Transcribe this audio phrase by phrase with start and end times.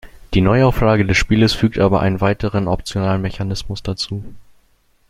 [0.33, 4.23] Die Neuauflage des Spieles fügt aber einen weiteren optionalen Mechanismus dazu.